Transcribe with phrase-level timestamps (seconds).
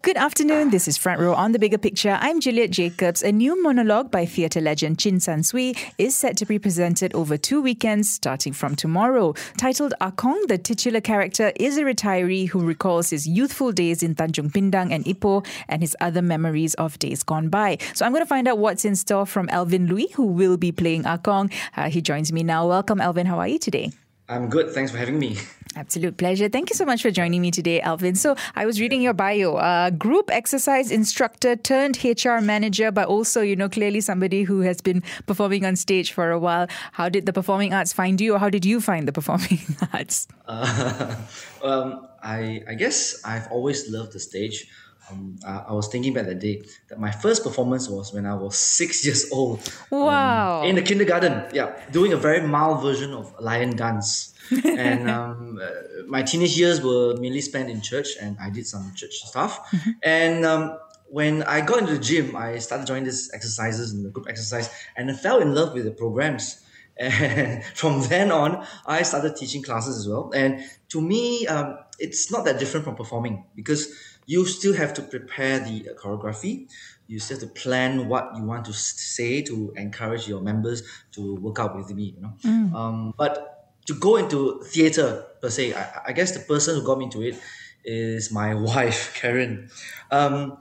[0.00, 0.70] Good afternoon.
[0.70, 2.16] This is Front Row on the Bigger Picture.
[2.20, 3.20] I'm Juliet Jacobs.
[3.24, 7.36] A new monologue by theatre legend Chin San Sooi is set to be presented over
[7.36, 9.34] two weekends starting from tomorrow.
[9.56, 14.52] Titled Akong, the titular character is a retiree who recalls his youthful days in Tanjong
[14.52, 17.78] Pindang and Ipoh and his other memories of days gone by.
[17.94, 20.70] So I'm going to find out what's in store from Alvin Looi, who will be
[20.70, 21.52] playing Akong.
[21.76, 22.68] Uh, he joins me now.
[22.68, 23.26] Welcome, Alvin.
[23.26, 23.90] How are you today?
[24.28, 24.70] I'm good.
[24.70, 25.38] Thanks for having me.
[25.78, 26.48] Absolute pleasure.
[26.48, 28.16] Thank you so much for joining me today, Alvin.
[28.16, 33.42] So, I was reading your bio, uh, group exercise instructor turned HR manager, but also,
[33.42, 36.66] you know, clearly somebody who has been performing on stage for a while.
[36.90, 39.60] How did the performing arts find you, or how did you find the performing
[39.92, 40.26] arts?
[40.48, 41.14] Uh,
[41.62, 44.66] um, I, I guess I've always loved the stage.
[45.10, 48.34] Um, I, I, was thinking back that day that my first performance was when I
[48.34, 49.60] was six years old.
[49.92, 50.60] Um, wow.
[50.62, 54.34] Um, in the kindergarten, yeah, doing a very mild version of lion dance.
[54.64, 55.68] And um, uh,
[56.06, 59.70] my teenage years were mainly spent in church, and I did some church stuff.
[59.70, 59.90] Mm-hmm.
[60.02, 64.10] And um, when I got into the gym, I started joining these exercises and the
[64.10, 66.64] group exercise, and I fell in love with the programs.
[67.00, 70.32] And from then on, I started teaching classes as well.
[70.34, 73.94] And to me, um, it's not that different from performing because
[74.26, 76.68] you still have to prepare the choreography.
[77.06, 80.82] You still have to plan what you want to say to encourage your members
[81.12, 82.14] to work out with me.
[82.16, 82.74] You know, mm.
[82.74, 83.57] um, but
[83.88, 87.22] to go into theater per se, I, I, guess the person who got me into
[87.22, 87.40] it
[87.84, 89.70] is my wife, Karen.
[90.10, 90.58] Um,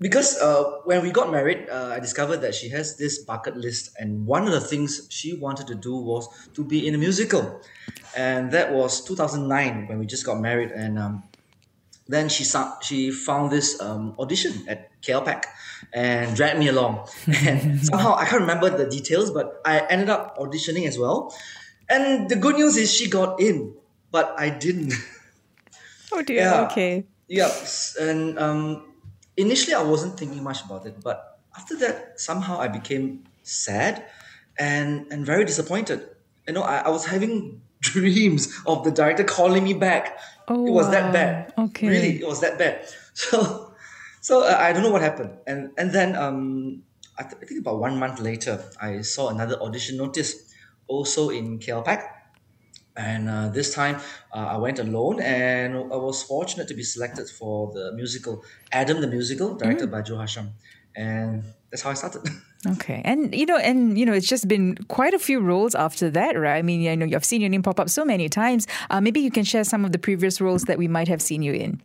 [0.00, 3.94] because uh, when we got married, uh, I discovered that she has this bucket list,
[4.00, 7.60] and one of the things she wanted to do was to be in a musical,
[8.16, 11.22] and that was 2009 when we just got married, and um,
[12.08, 15.44] then she saw, she found this um, audition at KLPAC
[15.92, 17.06] and dragged me along.
[17.46, 21.32] And somehow I can't remember the details, but I ended up auditioning as well.
[21.92, 23.76] And the good news is she got in,
[24.10, 24.94] but I didn't.
[26.14, 26.44] Oh dear.
[26.44, 26.68] Yeah.
[26.68, 27.06] Okay.
[27.26, 27.48] Yeah.
[27.98, 28.84] And um,
[29.36, 34.04] initially I wasn't thinking much about it, but after that somehow I became sad
[34.58, 36.04] and and very disappointed.
[36.46, 40.18] You know, I, I was having dreams of the director calling me back.
[40.48, 40.92] Oh, it was wow.
[40.92, 41.54] that bad.
[41.56, 41.88] Okay.
[41.88, 42.84] Really, it was that bad.
[43.14, 43.74] So,
[44.22, 45.36] so uh, I don't know what happened.
[45.46, 46.82] And and then um,
[47.18, 50.51] I, th- I, think about one month later, I saw another audition notice,
[50.92, 52.00] also in KLPAC.
[52.94, 53.96] And uh, this time,
[54.34, 59.00] uh, I went alone, and I was fortunate to be selected for the musical Adam
[59.00, 59.92] the Musical, directed mm.
[59.92, 60.50] by Joe Hasham,
[60.94, 62.22] and that's how I started.
[62.64, 66.08] Okay, and you know, and you know, it's just been quite a few roles after
[66.10, 66.58] that, right?
[66.58, 68.68] I mean, I know you've seen your name pop up so many times.
[68.88, 71.42] Uh, maybe you can share some of the previous roles that we might have seen
[71.42, 71.82] you in.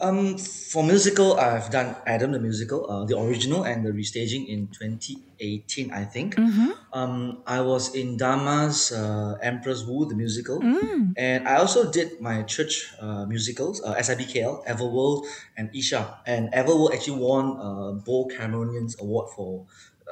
[0.00, 4.68] Um, for musical, I've done Adam the musical, uh, the original and the restaging in
[4.68, 6.36] 2018, I think.
[6.36, 6.70] Mm-hmm.
[6.92, 11.12] Um, I was in Dama's uh, Empress Wu, the musical, mm.
[11.16, 16.18] and I also did my church uh, musicals, uh, SIBKL, Everworld, and Isha.
[16.26, 19.66] And Everworld actually won uh, BOH Cameronian Arts Award for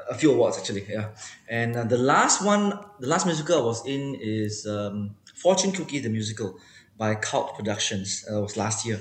[0.09, 1.09] a few awards actually, yeah.
[1.49, 5.99] And uh, the last one, the last musical I was in is um, Fortune Cookie
[5.99, 6.59] the musical
[6.97, 8.25] by Cult Productions.
[8.31, 9.01] Uh, was last year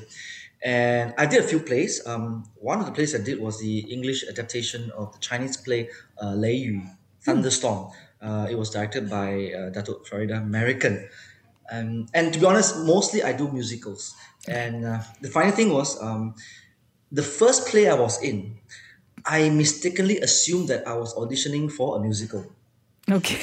[0.64, 2.06] and I did a few plays.
[2.06, 5.90] Um, one of the plays I did was the English adaptation of the Chinese play
[6.22, 6.82] uh, Lei Yu,
[7.22, 7.92] Thunderstorm.
[8.22, 11.08] Uh, it was directed by uh, Dato Faridah Merican.
[11.72, 14.14] Um, and to be honest, mostly I do musicals.
[14.48, 16.36] And uh, the funny thing was, um,
[17.12, 18.58] the first play I was in,
[19.26, 22.46] I mistakenly assumed that I was auditioning for a musical.
[23.10, 23.40] Okay.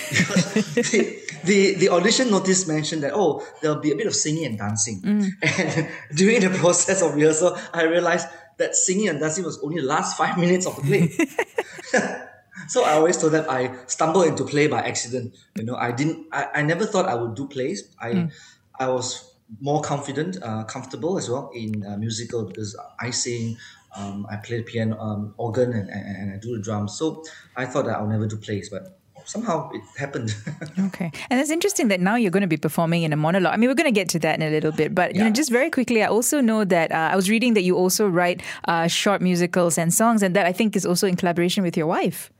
[1.44, 5.02] the, the, audition notice mentioned that oh there'll be a bit of singing and dancing,
[5.02, 5.30] mm.
[5.42, 8.28] and during the process of rehearsal, I realized
[8.58, 11.10] that singing and dancing was only the last five minutes of the play.
[12.68, 15.36] so I always told them I stumbled into play by accident.
[15.56, 16.26] You know, I didn't.
[16.32, 17.94] I, I never thought I would do plays.
[18.00, 18.32] I mm.
[18.78, 19.28] I was
[19.60, 23.56] more confident, uh, comfortable as well in uh, musical because I sing,
[23.96, 26.98] um, I play the piano, um, organ, and, and, and I do the drums.
[26.98, 27.24] So
[27.56, 28.97] I thought that I'll never do plays, but
[29.28, 30.34] somehow it happened.
[30.86, 31.12] okay.
[31.28, 33.52] And it's interesting that now you're going to be performing in a monologue.
[33.52, 35.18] I mean, we're going to get to that in a little bit, but yeah.
[35.18, 37.76] you know, just very quickly, I also know that uh, I was reading that you
[37.76, 41.62] also write uh, short musicals and songs, and that I think is also in collaboration
[41.62, 42.32] with your wife.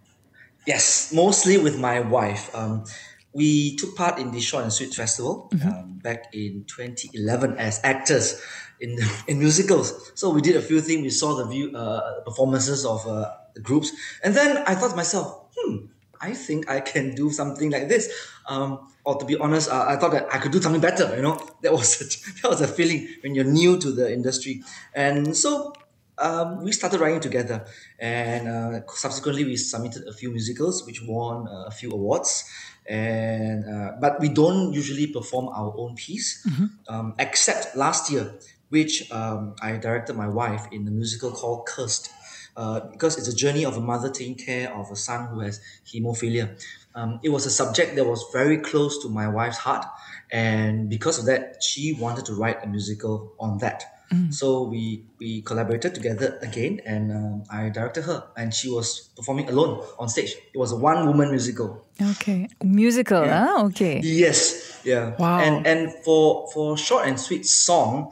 [0.67, 2.55] Yes, mostly with my wife.
[2.55, 2.85] Um,
[3.33, 5.69] we took part in the Short and Sweet Festival mm-hmm.
[5.69, 8.41] um, back in 2011 as actors
[8.81, 8.99] in
[9.29, 10.13] in musicals.
[10.15, 11.03] So we did a few things.
[11.03, 13.93] We saw the view uh, performances of uh, the groups,
[14.25, 15.87] and then I thought to myself, hmm
[16.21, 18.13] I think I can do something like this.
[18.49, 21.15] Um, or to be honest, uh, I thought that I could do something better.
[21.17, 22.05] You know, that was a,
[22.43, 24.63] that was a feeling when you're new to the industry,
[24.95, 25.73] and so
[26.19, 27.65] um, we started writing together,
[27.99, 32.45] and uh, subsequently we submitted a few musicals which won uh, a few awards.
[32.87, 36.47] And uh, but we don't usually perform our own piece,
[36.89, 38.33] um, except last year,
[38.71, 42.11] which um, I directed my wife in a musical called Cursed.
[42.59, 45.61] Uh, because it's a journey of a mother taking care of a son who has
[45.87, 46.59] hemophilia.
[46.97, 49.87] Um, it was a subject that was very close to my wife's heart,
[50.33, 53.85] and because of that, she wanted to write a musical on that.
[54.31, 59.49] So we we collaborated together again, and um, I directed her, and she was performing
[59.51, 60.35] alone on stage.
[60.55, 61.87] It was a one woman musical.
[62.01, 62.49] Okay.
[62.65, 64.01] Musical, ah, okay.
[64.03, 65.15] Yes, yeah.
[65.19, 65.41] Wow.
[65.41, 68.11] And and for for short and sweet song,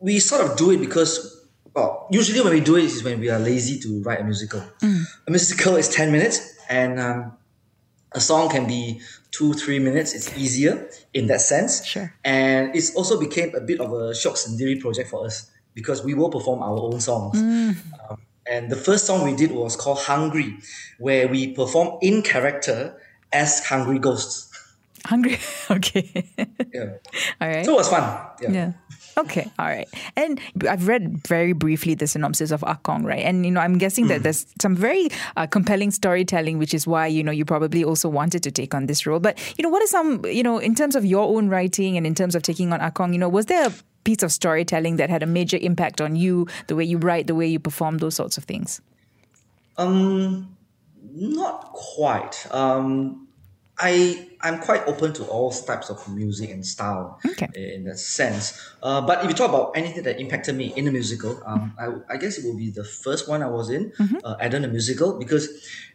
[0.00, 1.33] we sort of do it because
[1.74, 4.62] well, usually when we do it is when we are lazy to write a musical.
[4.82, 7.32] A musical is ten minutes, and um,
[8.12, 9.00] a song can be
[9.30, 10.14] two three minutes.
[10.14, 11.84] It's easier in that sense.
[11.84, 12.14] Sure.
[12.24, 16.14] And it's also became a bit of a syok sendiri project for us because we
[16.14, 17.36] will perform our own songs.
[17.38, 17.76] Um,
[18.46, 20.58] and the first song we did was called Hungry,
[20.98, 23.00] where we perform in character
[23.32, 24.50] as hungry ghosts.
[25.04, 25.38] Hungry.
[25.70, 26.24] Okay.
[26.72, 27.00] Yeah.
[27.40, 27.64] All right.
[27.64, 28.04] So it was fun.
[28.42, 28.50] Yeah.
[28.52, 28.72] Yeah.
[29.16, 29.50] Okay.
[29.58, 29.88] All right.
[30.16, 33.24] And I've read very briefly the synopsis of Akong, right?
[33.24, 37.06] And you know, I'm guessing that there's some very uh, compelling storytelling, which is why
[37.06, 39.20] you know you probably also wanted to take on this role.
[39.20, 42.06] But you know, what are some you know in terms of your own writing and
[42.06, 43.12] in terms of taking on Akong?
[43.12, 43.72] You know, was there a
[44.04, 47.34] piece of storytelling that had a major impact on you, the way you write, the
[47.34, 48.80] way you perform, those sorts of things?
[49.76, 50.56] Um,
[51.14, 52.46] not quite.
[52.50, 53.23] Um,
[53.78, 57.48] I I'm quite open to all types of music and style Okay.
[57.74, 58.60] in that sense.
[58.82, 62.14] Uh, but if you talk about anything that impacted me in a musical, um, I,
[62.14, 63.92] I guess it will be the first one I was in,
[64.22, 65.48] uh, Adam, a musical, because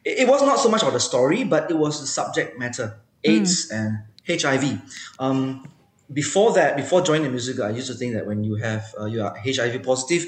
[0.04, 3.00] it, it was not so much about the story, but it was the subject matter,
[3.24, 4.82] AIDS and HIV.
[5.20, 5.68] Um,
[6.12, 9.06] before that, before joining the musical, I used to think that when you have uh,
[9.06, 10.26] you are HIV positive,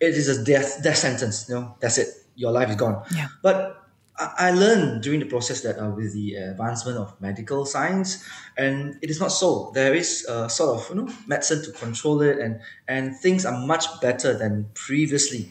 [0.00, 1.48] it is a death death sentence.
[1.48, 2.08] You know, that's it.
[2.36, 3.02] Your life is gone.
[3.14, 3.26] Yeah.
[3.42, 3.82] But
[4.18, 8.24] I learned during the process that uh, with the advancement of medical science,
[8.56, 9.70] and it is not so.
[9.74, 13.56] There is a sort of you know medicine to control it, and and things are
[13.66, 15.50] much better than previously.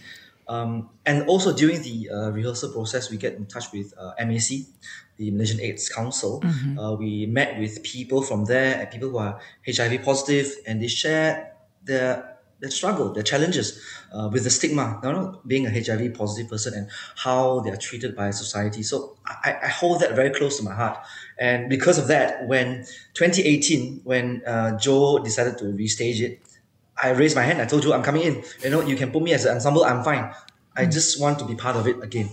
[0.50, 4.64] Um, and also during the uh, rehearsal process, we get in touch with uh, MAC,
[5.18, 6.42] the Malaysian AIDS Council.
[6.80, 10.88] Uh, we met with people from there and people who are HIV positive, and they
[10.88, 11.54] share
[11.84, 13.82] their their struggle, the challenges
[14.12, 17.78] uh, with the stigma, you know, being a HIV positive person and how they are
[17.78, 18.84] treated by society.
[18.84, 20.98] So I, I hold that very close to my heart.
[21.38, 26.42] And because of that, when 2018, when uh, Joe decided to restage it,
[27.02, 27.62] I raised my hand.
[27.62, 28.44] I told you I'm coming in.
[28.64, 29.84] You know, you can put me as an ensemble.
[29.86, 30.34] I'm fine.
[30.76, 32.30] I just want to be part of it again.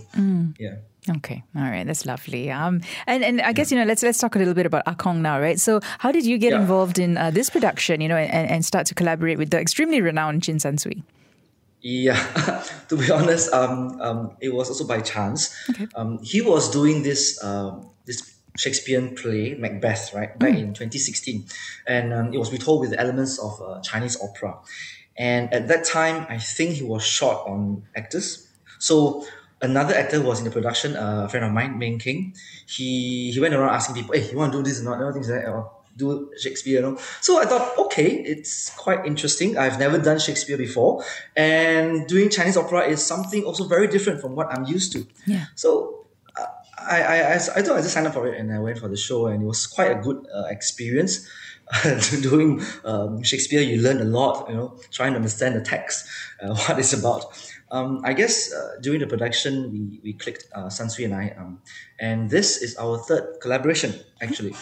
[0.57, 0.75] Yeah.
[1.17, 2.49] Okay, all right, that's lovely.
[2.49, 5.21] Um, and and I guess you know let's let's talk a little bit about Akong
[5.21, 5.59] now, right?
[5.59, 6.61] So, how did you get Yeah.
[6.61, 8.01] involved in uh, this production?
[8.01, 11.03] You know, and, and start to collaborate with the extremely renowned Chin San Sooi.
[11.81, 12.17] Yeah,
[12.89, 15.55] to be honest, um, um, it was also by chance.
[15.69, 15.85] Okay.
[15.95, 21.45] Um, he was doing this um, this Shakespearean play, Macbeth, right, back in 2016,
[21.85, 24.57] and um, it was retold with elements of uh, Chinese opera.
[25.17, 28.47] And at that time, I think he was short on actors.
[28.79, 29.25] So
[29.61, 32.35] another actor was in the production, uh, a friend of mine, Ming King.
[32.65, 35.11] He he went around asking people, "Hey, you want to do this or not?" Know,
[35.11, 35.49] things like that.
[35.49, 36.97] Or, do Shakespeare, you know.
[37.21, 39.57] So I thought, okay, it's quite interesting.
[39.57, 41.03] I've never done Shakespeare before,
[41.35, 45.07] and doing Chinese opera is something also very different from what I'm used to.
[45.25, 45.45] Yeah.
[45.55, 45.94] So
[46.87, 48.87] I, I, I, I thought I just signed up for it and I went for
[48.87, 51.27] the show and it was quite a good uh, experience.
[52.21, 56.07] Doing um, Shakespeare, you learn a lot, you know, trying to understand the text,
[56.41, 57.25] uh, what it's about.
[57.71, 61.33] Um, I guess uh, during the production, we, we clicked, uh, San Sooi and I,
[61.37, 61.61] um,
[61.99, 64.53] and this is our third collaboration, actually.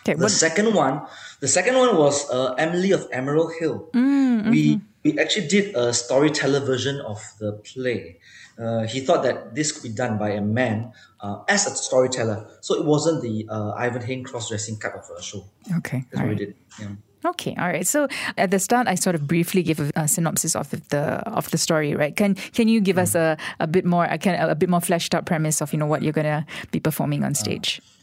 [0.00, 0.30] Okay, The what?
[0.30, 1.02] second one,
[1.40, 3.90] the second one was uh, Emily of Emerald Hill.
[3.92, 4.84] Mm, We mm-hmm.
[5.06, 8.18] We actually did a storyteller version of the play.
[8.58, 12.48] Uh, he thought that this could be done by a man uh, as a storyteller,
[12.60, 15.44] so it wasn't the uh, Ivan Heng cross-dressing cut of a show.
[15.78, 16.54] Okay, That's all what we did.
[16.80, 16.88] Yeah.
[17.24, 17.86] Okay, all right.
[17.86, 21.50] So at the start, I sort of briefly gave a, a synopsis of the of
[21.50, 22.14] the story, right?
[22.14, 25.14] Can can you give us a, a bit more a, can, a bit more fleshed
[25.14, 27.80] out premise of you know what you're gonna be performing on stage?
[27.80, 27.95] Uh,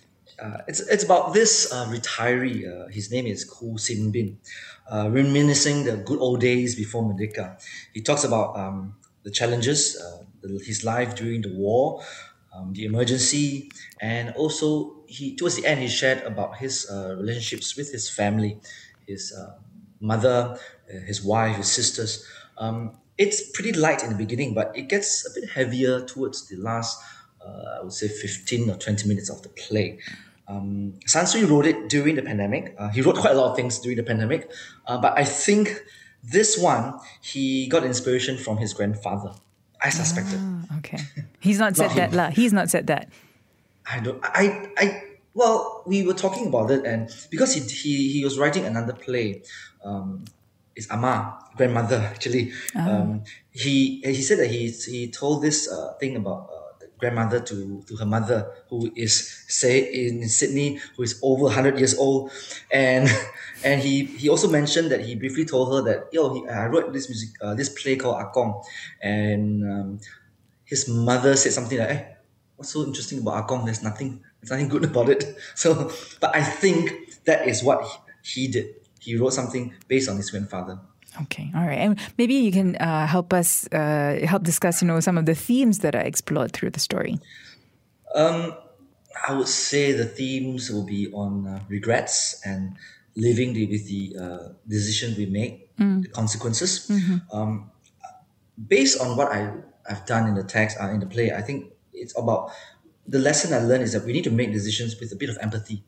[0.68, 2.66] it's it's about this uh, retiree.
[2.66, 4.40] Uh, his name is Ku Sin Bin,
[4.92, 7.62] uh, reminiscing the good old days before Merdeka.
[7.94, 10.24] He talks about um, the challenges, uh,
[10.66, 12.04] his life during the war,
[12.54, 13.72] um, the emergency,
[14.02, 18.60] and also he towards the end he shared about his uh, relationships with his family,
[19.08, 19.60] his uh,
[20.00, 20.58] mother,
[20.90, 22.26] uh, his wife, his sisters.
[22.58, 26.56] Um, it's pretty light in the beginning, but it gets a bit heavier towards the
[26.58, 27.00] last,
[27.46, 30.00] uh, I would say, 15 or 20 minutes of the play.
[30.48, 32.76] Um, San Sooi wrote it during the pandemic.
[32.78, 34.52] Uh, he wrote quite a lot of things during the pandemic,
[34.88, 35.82] uh, but I think
[36.24, 39.32] this one, he got inspiration from his grandfather.
[39.82, 40.40] I suspected.
[40.42, 41.00] Ah, okay.
[41.40, 42.18] He's not said Not that, him.
[42.18, 42.30] lah.
[42.30, 43.10] He's not said that.
[43.90, 44.20] I don't.
[44.24, 44.70] I.
[44.78, 45.04] I.
[45.34, 49.42] Well, we were talking about it, and because he he, he was writing another play,
[49.84, 50.24] um,
[50.76, 52.52] it's Ama grandmother actually.
[52.76, 56.50] Um, he he said that he he told this uh, thing about.
[57.04, 61.78] The grandmother to, to her mother who is say in Sydney who is over 100
[61.78, 62.32] years old
[62.72, 63.10] and
[63.64, 66.94] and he he also mentioned that he briefly told her that yo he, I wrote
[66.94, 68.64] this music uh, this play called Akong
[69.02, 70.00] and um,
[70.64, 72.16] his mother said something like, "Hey,
[72.56, 73.66] what's so interesting about Akong?
[73.66, 78.46] There's nothing, there's nothing good about it." So, but I think that is what he,
[78.46, 78.76] he did.
[79.00, 80.80] He wrote something based on his grandfather.
[81.22, 85.00] Okay, all right, and maybe you can uh, help us uh, help discuss, you know,
[85.00, 87.20] some of the themes that are explored through the story.
[89.28, 92.76] I would say the themes will be on uh, regrets and
[93.16, 95.70] living the, with the uh, decision we make,
[96.02, 96.90] the consequences.
[97.32, 97.72] Um,
[98.68, 99.54] based on what I,
[99.90, 102.52] I've done in the text, uh, in the play, I think it's about
[103.08, 105.38] the lesson I learned is that we need to make decisions with a bit of
[105.42, 105.84] empathy.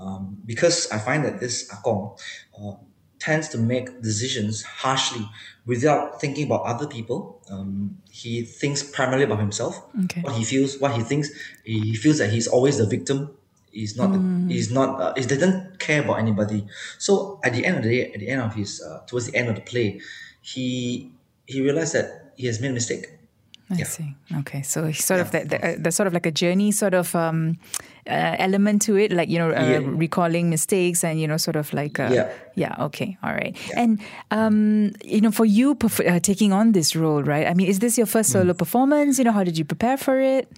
[0.00, 2.18] Um, because I find that this Akong
[2.60, 2.74] uh,
[3.18, 5.28] tends to make decisions harshly
[5.66, 7.40] without thinking about other people.
[7.50, 10.20] Um, he thinks primarily about himself, Okay.
[10.22, 11.28] what he feels, what he thinks.
[11.64, 13.30] He feels that he's always the victim.
[13.70, 14.12] He's not.
[14.12, 15.00] The, he's not.
[15.00, 16.66] Uh, he doesn't care about anybody.
[16.98, 19.36] So at the end of the day, at the end of his, uh, towards the
[19.36, 20.00] end of the play,
[20.40, 21.12] he
[21.46, 23.17] he realized that he has made a mistake.
[23.70, 23.84] I Yeah.
[23.84, 24.14] see.
[24.40, 27.14] Okay, so it's sort of that, the, there's sort of like a journey sort of
[27.14, 27.58] um,
[28.08, 29.80] uh, element to it, like you know, uh, Yeah.
[29.84, 32.30] recalling mistakes and you know, sort of like uh, Yeah.
[32.54, 32.74] yeah.
[32.86, 33.54] Okay, all right.
[33.76, 37.46] And um, you know, for you perf- uh, taking on this role, right?
[37.46, 38.32] I mean, is this your first Mm.
[38.32, 39.18] solo performance?
[39.18, 40.48] You know, how did you prepare for it?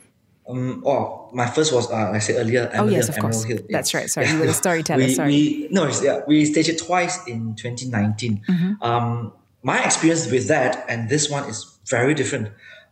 [0.49, 2.71] Um, oh, my first was uh, I said earlier.
[2.75, 3.45] Oh, yes, of course.
[3.45, 3.59] Hill.
[3.71, 4.09] That's right.
[4.11, 5.31] Sorry, you were the storyteller, We, sorry.
[5.31, 8.43] we no, yeah, we staged it twice in 2019.
[8.49, 8.83] Mm-hmm.
[8.83, 12.49] Um, my experience with that and this one is very different.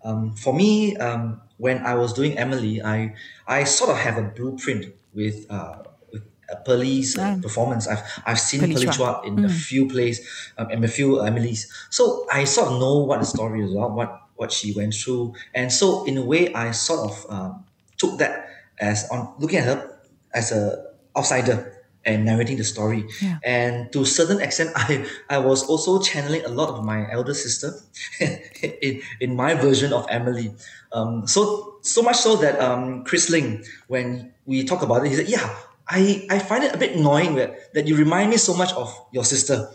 [0.08, 3.14] Um, for me, um, when I was doing Emily, I
[3.46, 7.86] I sort of have a blueprint with uh, with uh, Pearlie's uh, performance.
[7.86, 9.24] I've I've seen Pearlie Chua.
[9.28, 10.24] In a few plays
[10.56, 11.68] um, and a few Emily's.
[11.90, 15.34] So I sort of know what the story is about, what what she went through,
[15.54, 17.64] and so in a way, I sort of um,
[17.98, 18.48] took that
[18.80, 20.00] as on looking at her
[20.32, 21.77] as a outsider
[22.08, 23.04] and narrating the story.
[23.20, 23.38] Yeah.
[23.44, 27.34] And to a certain extent, I I was also channeling a lot of my elder
[27.36, 27.76] sister
[28.20, 30.56] in, in my version of Emily.
[30.90, 35.16] Um, so so much so that um, Chris Ling, when we talk about it, he
[35.20, 35.44] said, "Yeah,
[35.84, 38.88] I, I find it a bit annoying that, that you remind me so much of
[39.12, 39.68] your sister."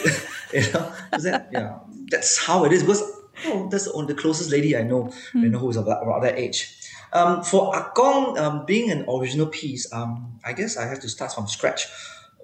[0.54, 3.02] you know, that, yeah, that's how it is because
[3.46, 6.22] oh, that's the, only- the closest lady I know, you know, who is about, about
[6.22, 6.76] that age.
[7.12, 11.32] Um, for Akong, um, being an original piece, um, I guess I have to start
[11.32, 11.86] from scratch.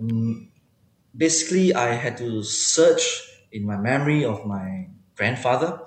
[0.00, 0.48] Um,
[1.16, 3.22] basically, I had to search
[3.52, 5.80] in my memory of my grandfather,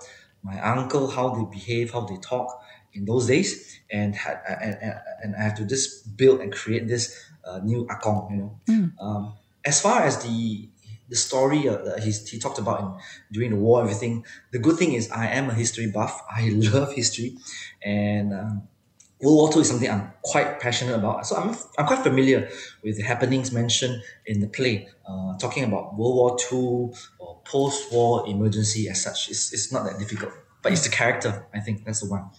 [0.44, 2.62] my uncle, how they behave, how they talk
[2.94, 6.88] in those days, and had and, and, and I have to just build and create
[6.88, 7.14] this
[7.46, 8.32] uh, new Akong.
[8.32, 8.60] You know,
[9.00, 9.34] um,
[9.66, 10.70] as far as the
[11.10, 12.94] the story uh, that he's, he talked about in,
[13.32, 14.26] during the war, everything.
[14.52, 16.22] The good thing is I am a history buff.
[16.32, 17.38] I love history,
[17.84, 18.68] and um,
[19.22, 21.26] World War II is something I'm quite passionate about.
[21.28, 22.50] So I'm, I'm quite familiar
[22.84, 28.28] with the happenings mentioned in the play, uh, talking about World War II or post-war
[28.30, 29.30] emergency as such.
[29.30, 31.46] It's, it's not that difficult, but it's the character.
[31.54, 32.30] I think that's the one.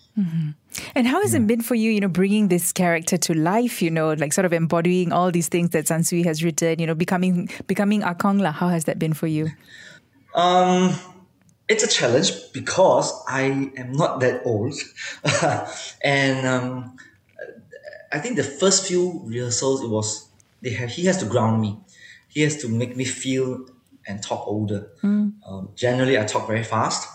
[0.95, 3.91] And how has it been for you, you know, bringing this character to life, you
[3.91, 6.95] know, like sort of embodying all these things that San Sooi has written, you know,
[6.95, 8.53] becoming becoming Akong La.
[8.53, 9.49] How has that been for you?
[10.35, 10.95] Um,
[11.69, 14.75] it's a challenge because I am not that old,
[16.05, 16.97] and um,
[18.13, 20.29] I think the first few rehearsals it was
[20.63, 21.79] they have, he has to ground me,
[22.29, 23.67] he has to make me feel
[24.07, 24.91] and talk older.
[25.47, 27.09] Um, generally, I talk very fast,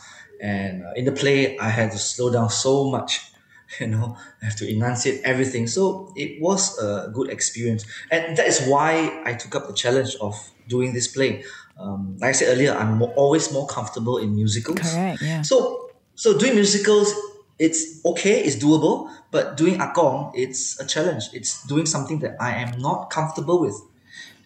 [0.45, 3.11] and uh, in the play I had to slow down so much.
[3.79, 5.65] You know, I have to enunciate everything.
[5.65, 10.15] So it was a good experience, and that is why I took up the challenge
[10.21, 10.35] of
[10.69, 11.43] doing this play.
[11.81, 14.79] Um, like I said earlier, I'm mo- always more comfortable in musicals.
[14.79, 15.41] Correct, yeah.
[15.41, 17.09] So, so doing musicals,
[17.57, 21.23] it's okay, it's doable, but doing Akong, it's a challenge.
[21.33, 23.75] It's doing something that I am not comfortable with.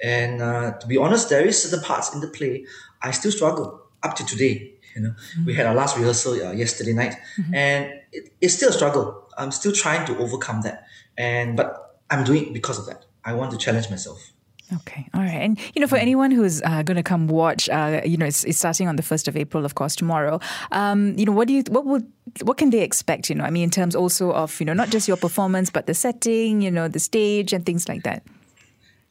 [0.02, 2.66] And uh, to be honest, there is certain parts in the play
[3.02, 4.79] I still struggle up to today.
[4.96, 5.14] You know,
[5.46, 7.16] we had our last rehearsal uh, yesterday night,
[7.54, 9.30] and it, it's still a struggle.
[9.38, 10.86] I'm still trying to overcome that,
[11.18, 13.06] and but I'm doing it because of that.
[13.24, 14.34] I want to challenge myself.
[14.72, 15.42] Okay, all right.
[15.42, 18.44] And you know, for anyone who's uh, going to come watch, uh, you know, it's,
[18.44, 20.40] it's starting on the first of April, of course, tomorrow.
[20.72, 22.06] Um, you know, what do you, what would,
[22.44, 23.30] what can they expect?
[23.30, 25.88] You know, I mean, in terms also of you know, not just your performance, but
[25.88, 28.24] the setting, you know, the stage and things like that.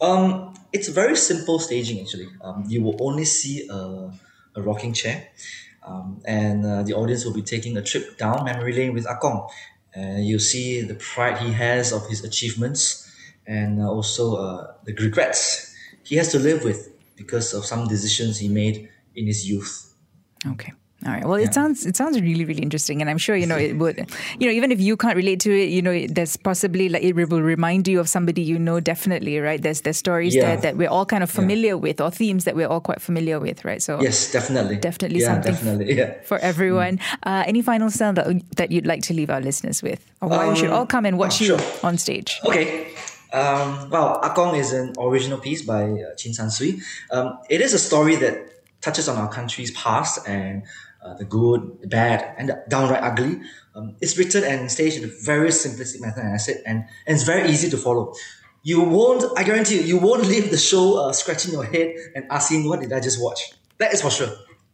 [0.00, 2.28] Um, it's very simple staging actually.
[2.40, 4.12] Um, you will only see a,
[4.54, 5.28] a rocking chair.
[5.88, 9.48] Um, and uh, the audience will be taking a trip down memory lane with Akong.
[9.94, 13.10] And you'll see the pride he has of his achievements
[13.46, 18.38] and uh, also uh, the regrets he has to live with because of some decisions
[18.38, 19.94] he made in his youth.
[20.46, 20.72] Okay.
[21.06, 21.24] All right.
[21.24, 21.46] Well, yeah.
[21.46, 24.10] it sounds it sounds really really interesting, and I'm sure you know it would.
[24.40, 27.14] You know, even if you can't relate to it, you know, there's possibly like it
[27.14, 28.80] will remind you of somebody you know.
[28.80, 29.62] Definitely, right?
[29.62, 30.42] There's there's stories yeah.
[30.42, 31.74] there that we're all kind of familiar yeah.
[31.74, 33.80] with, or themes that we're all quite familiar with, right?
[33.80, 36.20] So yes, definitely, definitely yeah, something definitely, yeah.
[36.24, 36.98] for everyone.
[36.98, 37.18] Mm.
[37.22, 40.46] Uh, any final sound that that you'd like to leave our listeners with, or why
[40.46, 41.60] um, we should all come and watch oh, you sure.
[41.84, 42.40] on stage?
[42.44, 42.88] Okay.
[43.32, 46.80] Um, well, Akong is an original piece by uh, Chin San Sooi.
[47.12, 48.48] Um, it is a story that
[48.80, 50.62] touches on our country's past and
[51.02, 53.40] uh, the good, the bad, and the downright ugly.
[53.74, 57.14] Um, it's written and staged in a very simplistic manner, and I said, and, and
[57.14, 58.14] it's very easy to follow.
[58.62, 62.26] You won't, I guarantee you, you won't leave the show uh, scratching your head and
[62.30, 63.52] asking, what did I just watch?
[63.78, 64.30] That is for sure.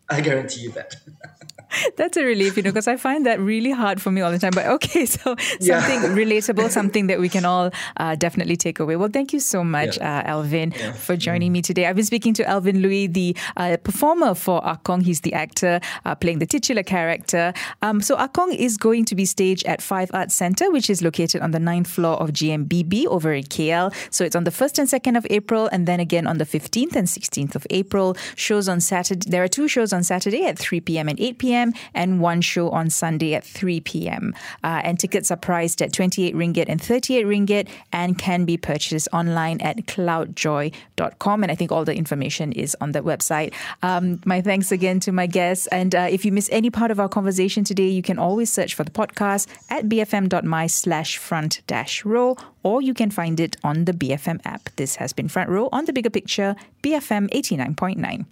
[0.08, 0.96] I guarantee you that.
[1.96, 4.38] That's a relief, you know, because I find that really hard for me all the
[4.38, 4.52] time.
[4.54, 6.14] But okay, so something yeah.
[6.14, 8.96] relatable, something that we can all uh, definitely take away.
[8.96, 10.20] Well, thank you so much, yeah.
[10.20, 10.92] uh, Alvin, yeah.
[10.92, 11.54] for joining mm.
[11.54, 11.86] me today.
[11.86, 15.02] I've been speaking to Alvin Looi, the uh, performer for Akong.
[15.02, 17.52] He's the actor uh, playing the titular character.
[17.82, 21.40] Um, so Akong is going to be staged at Five Arts Centre, which is located
[21.42, 23.94] on the ninth floor of GMBB over in KL.
[24.10, 26.96] So it's on the 1st and 2nd of April, and then again on the 15th
[26.96, 28.16] and 16th of April.
[28.36, 29.28] Shows on Saturday.
[29.28, 31.08] There are two shows on Saturday at 3 p.m.
[31.08, 31.38] and 8
[31.72, 34.34] p.m and one show on Sunday at 3 p.m.
[34.62, 39.08] Uh, and tickets are priced at 28 ringgit and 38 ringgit and can be purchased
[39.12, 41.42] online at cloudjoi.com.
[41.42, 43.54] And I think all the information is on that website.
[43.82, 45.66] Um, my thanks again to my guests.
[45.68, 48.74] And uh, if you miss any part of our conversation today, you can always search
[48.74, 53.84] for the podcast at bfm.my slash front dash row or you can find it on
[53.84, 54.70] the BFM app.
[54.76, 58.24] This has been Front Row on the Bigger Picture, BFM 89.9.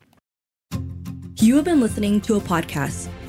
[1.37, 3.09] You have been listening to a podcast